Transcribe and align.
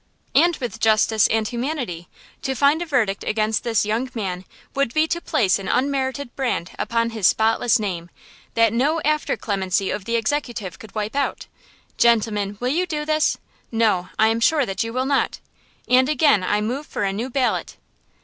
"And 0.33 0.55
with 0.55 0.79
justice 0.79 1.27
and 1.27 1.47
humanity! 1.47 2.07
To 2.41 2.55
find 2.55 2.81
a 2.81 2.87
verdict 2.87 3.23
against 3.23 3.63
this 3.63 3.85
young 3.85 4.09
man 4.15 4.45
would 4.73 4.95
be 4.95 5.05
to 5.07 5.21
place 5.21 5.59
an 5.59 5.67
unmerited 5.67 6.35
brand 6.35 6.71
upon 6.79 7.11
his 7.11 7.27
spotless 7.27 7.77
name, 7.77 8.09
that 8.55 8.73
no 8.73 8.99
after 9.01 9.37
clemency 9.37 9.91
of 9.91 10.05
the 10.05 10.15
Executive 10.15 10.79
could 10.79 10.95
wipe 10.95 11.15
out! 11.15 11.45
Gentlemen, 11.99 12.57
will 12.59 12.69
you 12.69 12.87
do 12.87 13.05
this! 13.05 13.37
No! 13.71 14.09
I 14.17 14.29
am 14.29 14.39
sure 14.39 14.65
that 14.65 14.83
you 14.83 14.91
will 14.91 15.05
not! 15.05 15.39
And 15.87 16.09
again 16.09 16.43
I 16.43 16.61
move 16.61 16.87
for 16.87 17.03
a 17.03 17.13
new 17.13 17.29
ballot!" 17.29 17.77